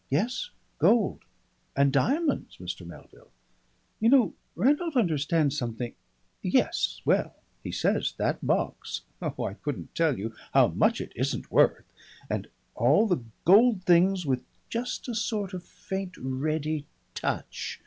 [0.09, 0.49] Yes,
[0.79, 1.25] gold
[1.75, 2.83] and diamonds, Mr.
[2.83, 3.29] Melville.
[3.99, 5.93] You know Randolph understands something
[6.41, 9.43] Yes, well he says that box oh!
[9.43, 11.85] I couldn't tell you how much it isn't worth!
[12.31, 14.41] And all the gold things with
[14.71, 17.79] just a sort of faint reddy touch....